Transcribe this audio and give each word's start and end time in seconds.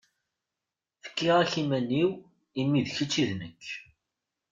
Fkiɣ-ak 1.03 1.51
iman-iw 1.61 2.09
imi 2.61 2.79
d 2.85 2.87
kečč 2.95 3.13
i 3.21 3.23
d 3.29 3.31
nekk. 3.39 3.65